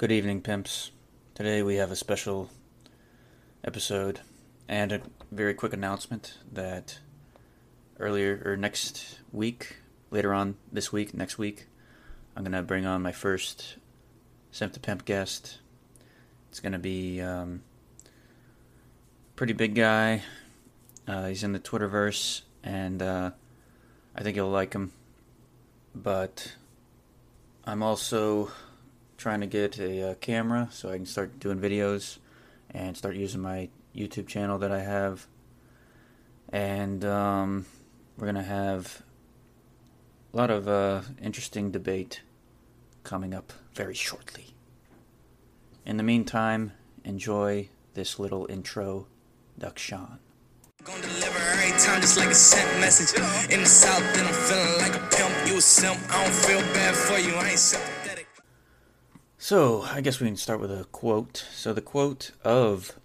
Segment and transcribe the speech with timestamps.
[0.00, 0.92] Good evening, pimps.
[1.34, 2.48] Today we have a special
[3.62, 4.20] episode
[4.66, 7.00] and a very quick announcement that
[7.98, 9.76] earlier or next week,
[10.10, 11.66] later on this week, next week,
[12.34, 13.76] I'm gonna bring on my first
[14.50, 15.58] Simp to Pimp guest.
[16.48, 17.60] It's gonna be um,
[19.36, 20.22] pretty big guy.
[21.06, 23.32] Uh, he's in the Twitterverse, and uh,
[24.16, 24.92] I think you'll like him.
[25.94, 26.54] But
[27.66, 28.50] I'm also
[29.20, 32.18] trying to get a, uh camera so I can start doing videos
[32.70, 35.26] and start using my YouTube channel that I have.
[36.52, 37.66] And um,
[38.16, 39.02] we're gonna have
[40.32, 42.22] a lot of uh, interesting debate
[43.04, 44.54] coming up very shortly.
[45.84, 46.72] In the meantime,
[47.04, 50.18] enjoy this little introduction.
[50.84, 53.20] Gonna deliver every time just like a sent message.
[53.52, 55.46] In the south, then I'm feeling like a pimp.
[55.46, 55.98] You a simp.
[56.08, 57.34] I don't feel bad for you.
[57.34, 57.99] I ain't sympathetic.
[59.42, 61.46] So, I guess we can start with a quote.
[61.50, 63.00] So, the quote of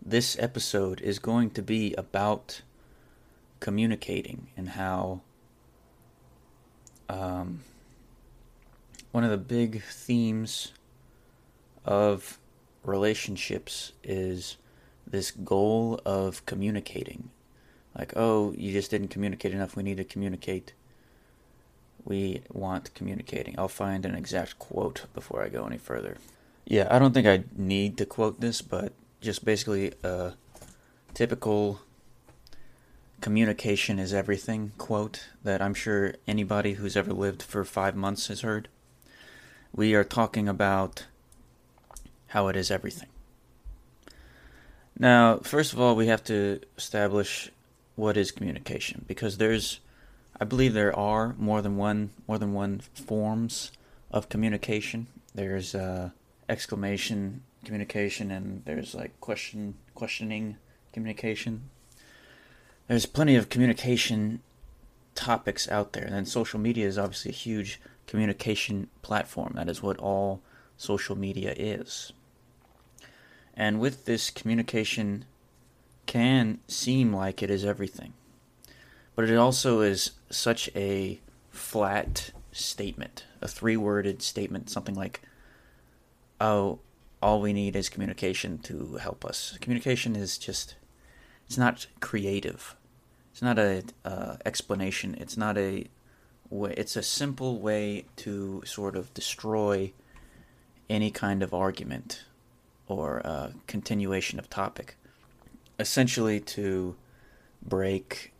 [0.00, 2.62] this episode is going to be about
[3.60, 5.20] communicating and how
[7.10, 7.60] um,
[9.12, 10.72] one of the big themes
[11.84, 12.38] of
[12.82, 14.56] relationships is
[15.06, 17.28] this goal of communicating.
[17.94, 19.76] Like, oh, you just didn't communicate enough.
[19.76, 20.72] We need to communicate.
[22.04, 23.54] We want communicating.
[23.58, 26.16] I'll find an exact quote before I go any further.
[26.64, 30.34] Yeah, I don't think I need to quote this, but just basically a
[31.14, 31.80] typical
[33.20, 38.40] communication is everything quote that I'm sure anybody who's ever lived for five months has
[38.40, 38.68] heard.
[39.74, 41.06] We are talking about
[42.28, 43.08] how it is everything.
[44.98, 47.50] Now, first of all, we have to establish
[47.96, 49.80] what is communication because there's
[50.40, 53.72] I believe there are more than one more than one forms
[54.10, 55.06] of communication.
[55.34, 56.10] There's uh,
[56.48, 60.56] exclamation communication and there's like question questioning
[60.94, 61.68] communication.
[62.88, 64.40] There's plenty of communication
[65.14, 69.52] topics out there, and then social media is obviously a huge communication platform.
[69.56, 70.40] That is what all
[70.76, 72.12] social media is.
[73.54, 75.26] And with this, communication
[76.06, 78.14] can seem like it is everything.
[79.20, 81.20] But it also is such a
[81.50, 85.20] flat statement, a three worded statement, something like,
[86.40, 86.78] oh,
[87.20, 89.58] all we need is communication to help us.
[89.60, 90.76] Communication is just,
[91.44, 92.76] it's not creative.
[93.30, 95.14] It's not a uh, explanation.
[95.20, 95.88] It's not a
[96.48, 99.92] way, it's a simple way to sort of destroy
[100.88, 102.24] any kind of argument
[102.88, 104.96] or uh, continuation of topic.
[105.78, 106.96] Essentially, to
[107.60, 108.32] break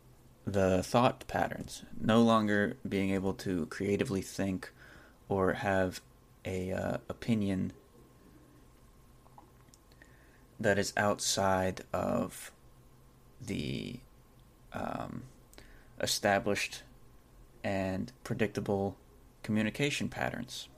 [0.52, 4.72] the thought patterns, no longer being able to creatively think
[5.28, 6.00] or have
[6.44, 7.72] a uh, opinion
[10.58, 12.50] that is outside of
[13.40, 14.00] the
[14.72, 15.22] um,
[16.00, 16.82] established
[17.64, 18.96] and predictable
[19.42, 20.68] communication patterns.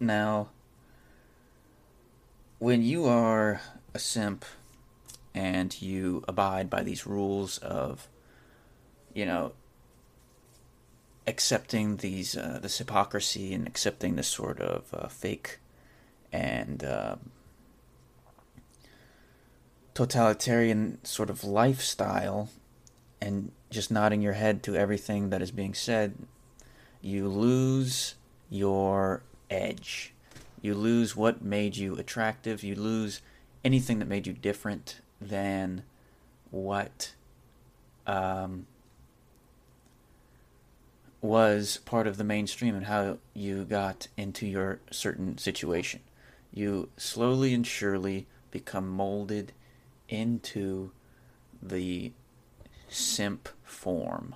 [0.00, 0.48] Now,
[2.58, 3.60] when you are
[3.94, 4.44] a simp
[5.34, 8.08] and you abide by these rules of,
[9.14, 9.52] you know,
[11.26, 15.58] accepting these uh, this hypocrisy and accepting this sort of uh, fake
[16.32, 17.16] and uh,
[19.94, 22.48] totalitarian sort of lifestyle
[23.20, 26.14] and just nodding your head to everything that is being said,
[27.00, 28.14] you lose
[28.50, 30.12] your edge.
[30.60, 32.62] You lose what made you attractive.
[32.62, 33.20] You lose
[33.64, 35.84] anything that made you different than
[36.50, 37.14] what
[38.06, 38.66] um,
[41.22, 46.00] was part of the mainstream and how you got into your certain situation.
[46.52, 49.52] You slowly and surely become molded
[50.08, 50.90] into
[51.62, 52.12] the
[52.88, 54.34] simp form.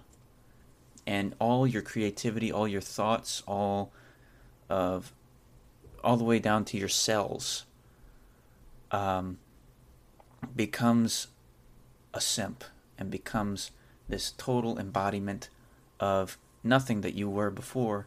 [1.07, 3.93] And all your creativity, all your thoughts, all
[4.71, 5.13] of
[6.03, 7.65] all the way down to your cells
[8.93, 9.39] um,
[10.55, 11.29] becomes
[12.15, 12.63] a simp
[12.97, 13.73] and becomes
[14.09, 15.49] this total embodiment
[15.99, 18.07] of nothing that you were before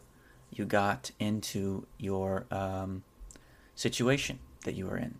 [0.52, 3.02] you got into your um,
[3.74, 5.14] situation that you were in.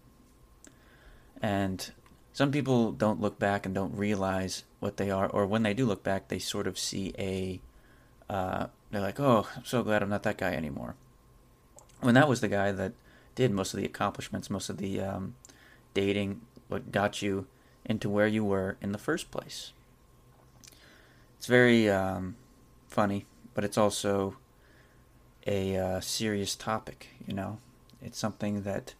[1.41, 1.91] And
[2.33, 5.87] some people don't look back and don't realize what they are, or when they do
[5.87, 7.61] look back, they sort of see a.
[8.29, 10.95] Uh, they're like, "Oh, I'm so glad I'm not that guy anymore."
[12.01, 12.93] When that was the guy that
[13.35, 15.35] did most of the accomplishments, most of the um,
[15.95, 17.47] dating, what got you
[17.85, 19.73] into where you were in the first place.
[21.39, 22.37] It's very um,
[22.91, 24.37] funny, but it's also
[25.47, 27.09] a uh, serious topic.
[27.27, 27.59] You know,
[28.03, 28.95] It's something that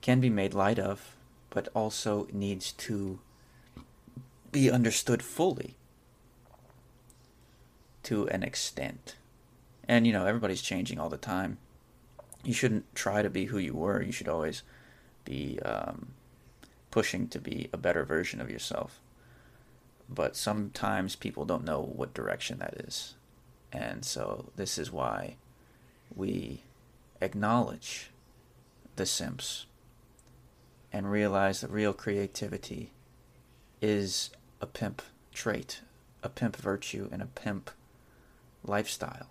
[0.00, 1.14] can be made light of,
[1.50, 3.20] but also needs to
[4.50, 5.76] be understood fully
[8.04, 9.16] to an extent.
[9.88, 11.58] And, you know, everybody's changing all the time.
[12.44, 14.02] You shouldn't try to be who you were.
[14.02, 14.62] You should always
[15.24, 16.08] be um,
[16.90, 19.00] pushing to be a better version of yourself.
[20.08, 23.14] But sometimes people don't know what direction that is.
[23.72, 25.36] And so this is why
[26.14, 26.62] we
[27.20, 28.10] acknowledge
[28.96, 29.66] the simps
[30.92, 32.92] and realize that real creativity
[33.82, 34.30] is
[34.60, 35.02] a pimp
[35.32, 35.80] trait,
[36.22, 37.70] a pimp virtue, and a pimp
[38.62, 39.26] lifestyle.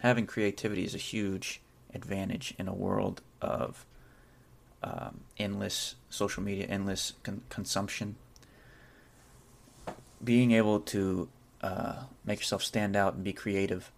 [0.00, 1.60] Having creativity is a huge
[1.94, 3.86] advantage in a world of
[4.82, 8.16] um, endless social media, endless con- consumption.
[10.22, 11.28] Being able to
[11.62, 13.90] uh, make yourself stand out and be creative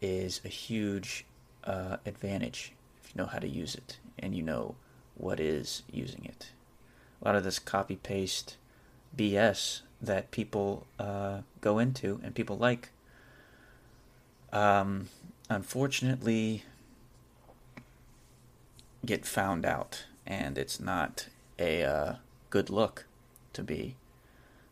[0.00, 1.24] is a huge
[1.64, 2.72] uh, advantage
[3.02, 4.74] if you know how to use it and you know
[5.16, 6.50] what is using it.
[7.22, 8.56] A lot of this copy paste
[9.16, 12.90] BS that people uh, go into and people like,
[14.52, 15.08] um,
[15.48, 16.64] unfortunately,
[19.04, 21.28] get found out, and it's not
[21.58, 22.14] a uh,
[22.50, 23.06] good look
[23.52, 23.96] to be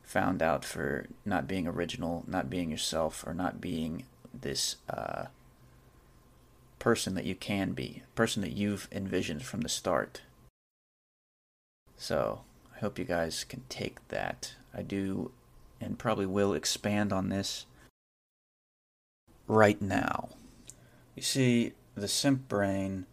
[0.02, 5.26] found out for not being original, not being yourself, or not being this uh,
[6.78, 10.22] person that you can be, person that you've envisioned from the start.
[11.96, 12.40] So,
[12.75, 14.54] I hope you guys can take that.
[14.75, 15.31] I do
[15.81, 17.66] and probably will expand on this
[19.46, 20.31] right now.
[21.14, 23.06] You see, the simp brain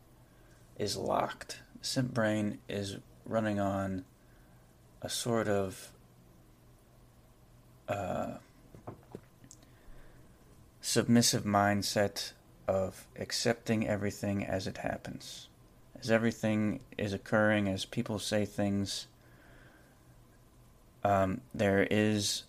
[0.77, 1.61] is locked.
[1.81, 4.05] The simp brain is running on
[5.01, 5.91] a sort of
[7.89, 8.37] uh,
[10.79, 12.31] submissive mindset
[12.67, 15.47] of accepting everything as it happens.
[15.99, 19.07] As everything is occurring, as people say things,
[21.03, 22.43] um, there is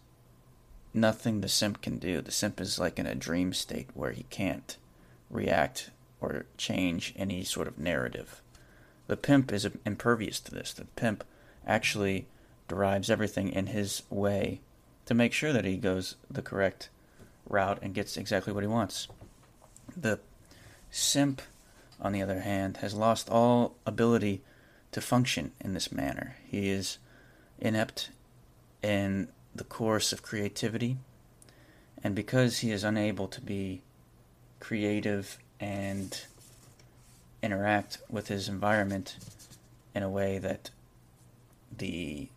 [0.93, 2.21] nothing the simp can do.
[2.21, 4.77] The simp is like in a dream state where he can't
[5.31, 5.91] react
[6.21, 8.43] or change any sort of narrative.
[9.07, 10.73] The pimp is impervious to this.
[10.73, 11.25] The pimp
[11.67, 12.27] actually
[12.69, 14.61] derives everything in his way
[15.11, 16.89] to make sure that he goes the correct
[17.49, 19.09] route and gets exactly what he wants.
[19.97, 20.21] The
[20.89, 21.43] simp,
[22.01, 24.41] on the other hand, has lost all ability
[24.93, 26.37] to function in this manner.
[26.47, 26.99] He is
[27.59, 28.11] inept
[28.85, 30.97] in the course of creativity,
[32.05, 33.83] and because he is unable to be
[34.61, 36.23] creative and
[37.43, 39.17] interact with his environment
[39.93, 40.71] in a way that
[41.77, 42.29] the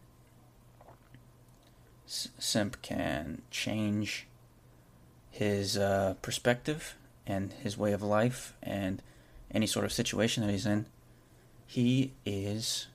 [2.37, 4.27] simp can change
[5.31, 6.95] his uh, perspective
[7.25, 9.01] and his way of life and
[9.51, 10.85] any sort of situation that he's in,
[11.65, 12.87] he is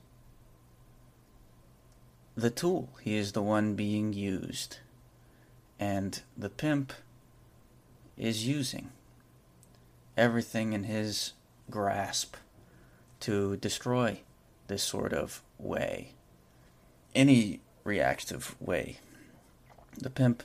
[2.35, 2.89] the tool.
[3.01, 4.77] He is the one being used.
[5.79, 6.93] And the pimp
[8.17, 8.91] is using
[10.17, 11.33] everything in his
[11.69, 12.35] grasp
[13.21, 14.19] to destroy
[14.67, 16.13] this sort of way.
[17.15, 18.99] Any reactive way.
[19.99, 20.43] The pimp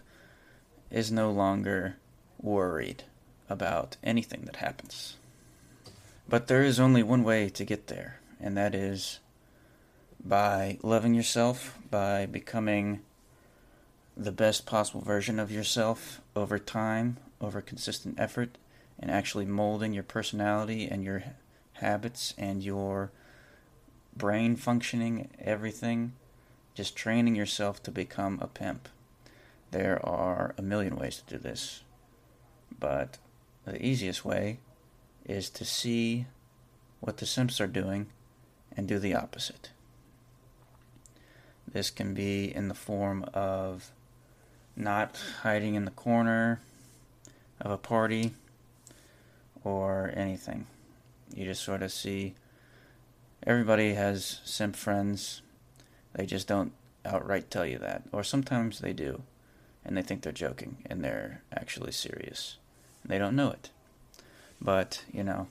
[0.90, 1.96] is no longer
[2.40, 3.04] worried
[3.48, 5.16] about anything that happens.
[6.28, 9.20] But there is only one way to get there, and that is
[10.24, 13.00] by loving yourself, by becoming
[14.16, 18.58] the best possible version of yourself over time, over consistent effort,
[18.98, 21.22] and actually molding your personality and your
[21.74, 23.10] habits and your
[24.16, 26.12] brain functioning, everything,
[26.74, 28.88] just training yourself to become a pimp.
[29.74, 31.82] There are a million ways to do this,
[32.78, 33.18] but
[33.64, 34.60] the easiest way
[35.26, 36.26] is to see
[37.00, 38.06] what the simps are doing
[38.76, 39.70] and do the opposite.
[41.66, 43.90] This can be in the form of
[44.76, 46.60] not hiding in the corner
[47.60, 48.34] of a party
[49.64, 50.68] or anything.
[51.34, 52.34] You just sort of see
[53.44, 55.42] everybody has simp friends.
[56.12, 56.70] They just don't
[57.04, 58.04] outright tell you that.
[58.12, 59.24] Or sometimes they do,
[59.84, 62.56] and they think they're joking, and they're actually serious.
[63.04, 63.70] They don't know it.
[64.60, 65.48] But, you know,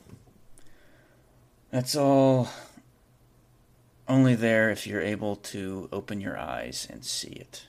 [1.70, 2.50] that's all
[4.08, 7.68] only there if you're able to open your eyes and see it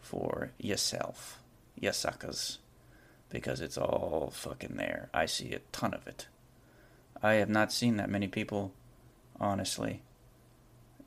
[0.00, 1.40] for yourself.
[1.78, 2.58] Yes, suckers.
[3.30, 5.10] Because it's all fucking there.
[5.12, 6.28] I see a ton of it.
[7.22, 8.72] I have not seen that many people,
[9.40, 10.02] honestly,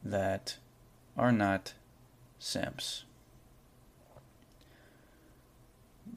[0.03, 0.57] that
[1.17, 1.73] are not
[2.38, 3.05] simps.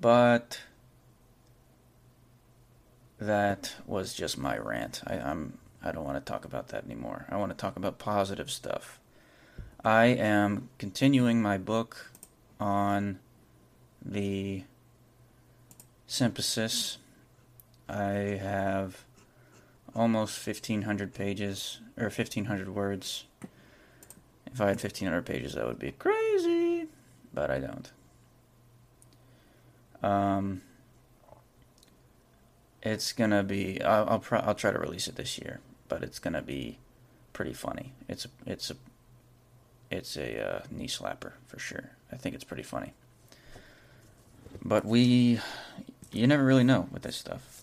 [0.01, 0.61] But
[3.19, 5.03] that was just my rant.
[5.07, 7.27] I, I'm I don't want to talk about that anymore.
[7.29, 8.99] I want to talk about positive stuff.
[9.85, 12.11] I am continuing my book
[12.59, 13.19] on
[14.03, 14.65] the
[16.09, 16.97] symphysis.
[17.87, 19.05] I have
[19.95, 23.25] almost 1,500 pages, or 1,500 words.
[24.47, 26.89] If I had 1,500 pages, that would be crazy,
[27.35, 27.93] but I don't.
[30.04, 30.61] Um,
[32.82, 33.80] it's gonna be.
[33.82, 36.78] I'll I'll, pro- I'll try to release it this year, but it's gonna be
[37.32, 37.94] pretty funny.
[38.06, 38.76] It's a it's a
[39.90, 41.90] it's a uh, knee slapper for sure.
[42.12, 42.92] I think it's pretty funny.
[44.62, 45.40] But we,
[46.12, 47.62] you never really know with this stuff.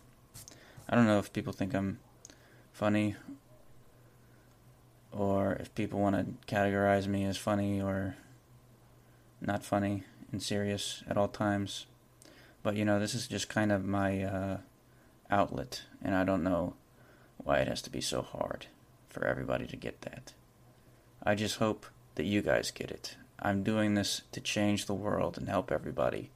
[0.89, 1.99] I don't know if people think I'm
[2.73, 3.15] funny
[5.11, 8.15] or if people want to categorize me as funny or
[9.39, 11.85] not funny and serious at all times.
[12.63, 14.57] But you know, this is just kind of my uh,
[15.29, 16.75] outlet, and I don't know
[17.37, 18.67] why it has to be so hard
[19.09, 20.33] for everybody to get that.
[21.23, 23.17] I just hope that you guys get it.
[23.39, 26.29] I'm doing this to change the world and help everybody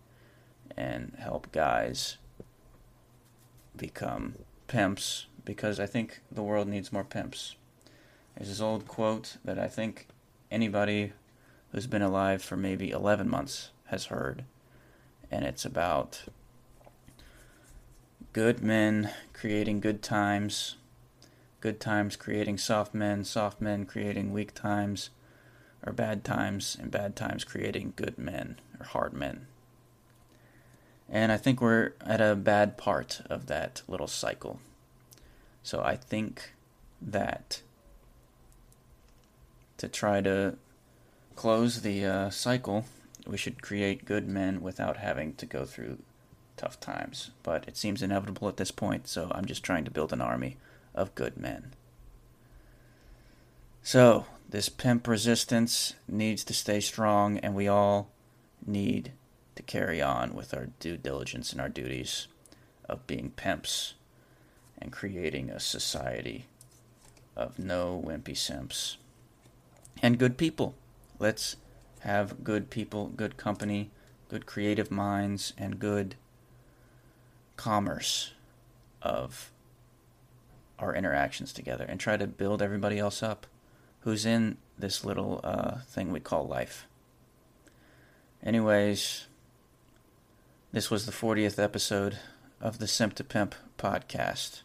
[0.75, 2.17] and help guys
[3.75, 4.35] become
[4.67, 7.55] pimps because I think the world needs more pimps.
[8.35, 10.07] There's this old quote that I think
[10.51, 11.13] anybody
[11.71, 14.43] who's been alive for maybe 11 months has heard,
[15.31, 16.23] and it's about
[18.33, 20.75] good men creating good times,
[21.61, 25.09] good times creating soft men, soft men creating weak times,
[25.85, 29.47] or bad times, and bad times creating good men or hard men.
[31.09, 34.59] And I think we're at a bad part of that little cycle.
[35.63, 36.53] So I think
[37.01, 37.61] that
[39.77, 40.55] to try to
[41.35, 42.85] close the uh, cycle,
[43.27, 45.99] we should create good men without having to go through
[46.57, 47.31] tough times.
[47.43, 50.57] But it seems inevitable at this point, so I'm just trying to build an army
[50.93, 51.73] of good men.
[53.81, 58.09] So, this pimp resistance needs to stay strong, and we all
[58.65, 59.11] need
[59.55, 62.27] to carry on with our due diligence and our duties
[62.87, 63.93] of being pimps
[64.77, 66.45] and creating a society
[67.35, 68.97] of no wimpy simps
[70.01, 70.75] and good people.
[71.19, 71.55] Let's
[72.05, 73.89] have good people, good company,
[74.29, 76.15] good creative minds, and good
[77.57, 78.33] commerce
[79.01, 79.51] of
[80.77, 83.47] our interactions together and try to build everybody else up
[84.01, 86.85] who's in this little uh, thing we call life.
[88.43, 89.25] Anyways,
[90.71, 92.19] this was the 40th episode
[92.61, 94.61] of the Simp to Pimp podcast,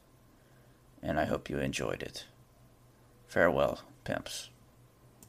[1.03, 2.27] and I hope you enjoyed it.
[3.29, 4.50] Farewell, pimps.